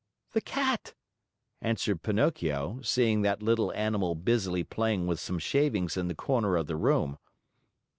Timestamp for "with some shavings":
5.05-5.95